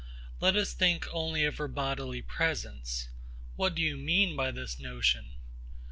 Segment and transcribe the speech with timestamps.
[0.39, 3.09] Let us think only of her bodily presence.
[3.55, 5.35] What do you mean by this notion?